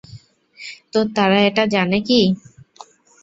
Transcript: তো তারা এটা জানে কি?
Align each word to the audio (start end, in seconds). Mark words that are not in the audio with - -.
তো 0.93 0.99
তারা 1.15 1.37
এটা 1.49 1.63
জানে 1.73 1.99
কি? 2.07 2.21